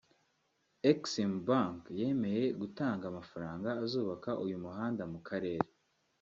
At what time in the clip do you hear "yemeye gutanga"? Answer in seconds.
1.99-3.03